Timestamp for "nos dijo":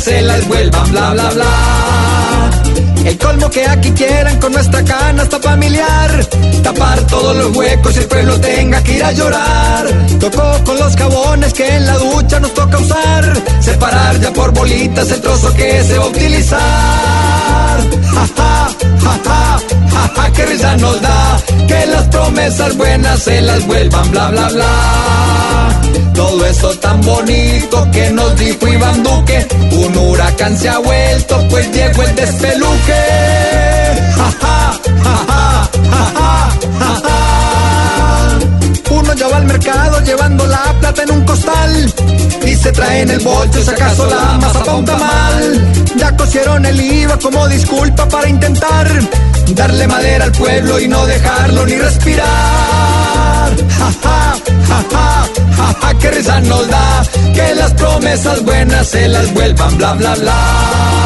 28.12-28.66